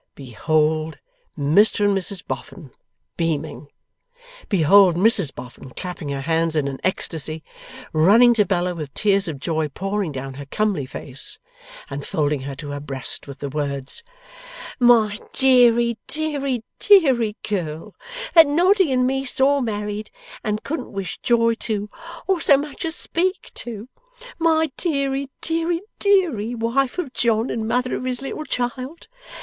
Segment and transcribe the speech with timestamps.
[0.15, 0.97] Behold
[1.37, 2.71] Mr and Mrs Boffin,
[3.17, 3.67] beaming!
[4.49, 7.43] Behold Mrs Boffin clapping her hands in an ecstacy,
[7.93, 11.37] running to Bella with tears of joy pouring down her comely face,
[11.87, 14.01] and folding her to her breast, with the words:
[14.79, 17.93] 'My deary deary, deary girl,
[18.33, 20.09] that Noddy and me saw married
[20.43, 21.91] and couldn't wish joy to,
[22.25, 23.87] or so much as speak to!
[24.39, 29.07] My deary, deary, deary, wife of John and mother of his little child!